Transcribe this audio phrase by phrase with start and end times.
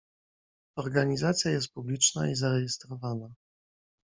[0.77, 3.29] "Organizacja jest publiczna i zarejestrowana."